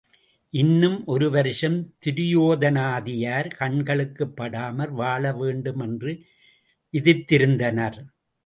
இன்னும் 0.53 1.05
ஒரு 1.05 1.27
வருஷம் 1.31 1.75
துரியோதனாதியர் 2.05 3.49
கண்களுக்குப்படாமல் 3.59 4.93
வாழ 4.93 5.33
வேண்டும் 5.33 5.79
என்று 5.79 6.13
விதித்திருந்தனர். 6.93 7.99